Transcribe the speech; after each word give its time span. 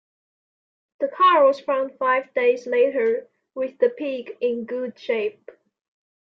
The 0.99 1.09
car 1.09 1.45
was 1.45 1.59
found 1.59 1.99
five 1.99 2.33
days 2.33 2.65
later, 2.65 3.27
with 3.53 3.77
the 3.77 3.91
pig 3.91 4.35
in 4.41 4.65
good 4.65 4.97
shape. 4.97 5.51